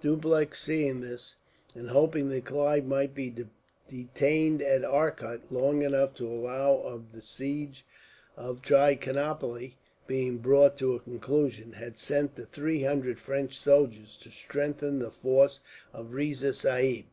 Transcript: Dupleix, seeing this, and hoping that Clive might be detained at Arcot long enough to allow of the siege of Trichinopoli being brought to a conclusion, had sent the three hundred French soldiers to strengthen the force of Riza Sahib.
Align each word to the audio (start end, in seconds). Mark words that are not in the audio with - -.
Dupleix, 0.00 0.54
seeing 0.54 1.00
this, 1.00 1.34
and 1.74 1.90
hoping 1.90 2.28
that 2.28 2.44
Clive 2.44 2.86
might 2.86 3.12
be 3.12 3.34
detained 3.88 4.62
at 4.62 4.84
Arcot 4.84 5.50
long 5.50 5.82
enough 5.82 6.14
to 6.14 6.28
allow 6.28 6.74
of 6.74 7.10
the 7.10 7.20
siege 7.22 7.84
of 8.36 8.62
Trichinopoli 8.62 9.74
being 10.06 10.38
brought 10.38 10.76
to 10.78 10.94
a 10.94 11.00
conclusion, 11.00 11.72
had 11.72 11.98
sent 11.98 12.36
the 12.36 12.46
three 12.46 12.82
hundred 12.84 13.18
French 13.18 13.58
soldiers 13.58 14.16
to 14.18 14.30
strengthen 14.30 15.00
the 15.00 15.10
force 15.10 15.58
of 15.92 16.14
Riza 16.14 16.52
Sahib. 16.54 17.06